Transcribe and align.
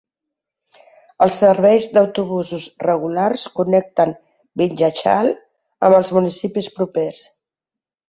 Els 1.25 1.37
serveis 1.41 1.85
d'autobusos 1.97 2.65
regulars 2.87 3.45
connecten 3.61 4.17
Vindhyachal 4.63 5.33
amb 5.87 6.03
els 6.03 6.17
municipis 6.21 6.75
propers. 6.81 7.25